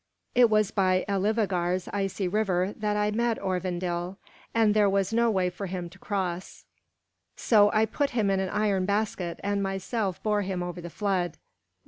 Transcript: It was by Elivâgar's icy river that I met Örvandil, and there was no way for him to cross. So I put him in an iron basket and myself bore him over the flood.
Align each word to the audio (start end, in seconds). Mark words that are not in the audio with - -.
It 0.33 0.49
was 0.49 0.71
by 0.71 1.05
Elivâgar's 1.07 1.87
icy 1.93 2.27
river 2.27 2.73
that 2.75 2.97
I 2.97 3.11
met 3.11 3.37
Örvandil, 3.37 4.17
and 4.51 4.73
there 4.73 4.89
was 4.89 5.13
no 5.13 5.29
way 5.29 5.51
for 5.51 5.67
him 5.67 5.91
to 5.91 5.99
cross. 5.99 6.65
So 7.35 7.69
I 7.71 7.85
put 7.85 8.09
him 8.09 8.31
in 8.31 8.39
an 8.39 8.49
iron 8.49 8.85
basket 8.85 9.39
and 9.43 9.61
myself 9.61 10.23
bore 10.23 10.41
him 10.41 10.63
over 10.63 10.81
the 10.81 10.89
flood. 10.89 11.37